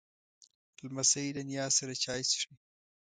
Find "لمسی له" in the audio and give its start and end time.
0.83-1.41